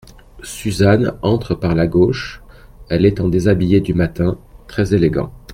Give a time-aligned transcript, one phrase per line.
[0.41, 2.41] Suzanne entre par la gauche,
[2.89, 5.31] elle est en déshabillé du matin, très élégant.